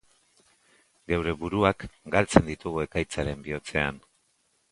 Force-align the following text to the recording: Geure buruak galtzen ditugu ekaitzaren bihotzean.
Geure 1.11 1.33
buruak 1.41 1.85
galtzen 2.17 2.49
ditugu 2.49 2.83
ekaitzaren 2.87 3.47
bihotzean. 3.49 4.01